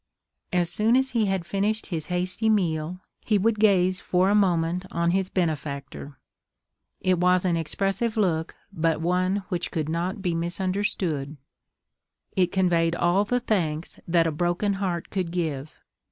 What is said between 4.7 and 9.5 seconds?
on his benefactor. It was an expressive look, but one